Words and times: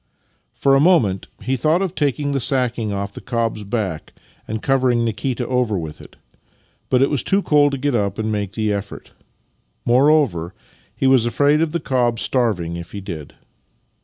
For 0.55 0.73
a 0.73 0.79
moment 0.79 1.27
he 1.43 1.55
thought 1.55 1.83
of 1.83 1.93
taking 1.93 2.31
the 2.31 2.39
sacking 2.39 2.91
off 2.91 3.13
the 3.13 3.21
cob's 3.21 3.63
back 3.63 4.13
and 4.47 4.59
covering 4.59 5.05
Nikita 5.05 5.45
over 5.47 5.77
with 5.77 6.01
it, 6.01 6.15
but 6.89 7.03
it 7.03 7.11
was 7.11 7.21
too 7.21 7.43
cold 7.43 7.71
to 7.73 7.77
get 7.77 7.93
up 7.93 8.17
and 8.17 8.31
make 8.31 8.53
the 8.53 8.73
effort. 8.73 9.11
Moreover, 9.85 10.55
he 10.95 11.05
was 11.05 11.27
afraid 11.27 11.61
of 11.61 11.71
the 11.71 11.79
cob 11.79 12.17
starving 12.19 12.77
if 12.77 12.93
he 12.93 12.99
did. 12.99 13.35